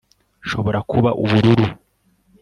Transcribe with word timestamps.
nshobora 0.43 0.79
kuba 0.91 1.09
ubururu 1.23 1.67